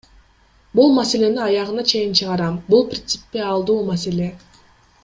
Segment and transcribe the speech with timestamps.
[0.79, 4.35] Бул маселени аягына чейин чыгарам, бул принципиалдуу маселе!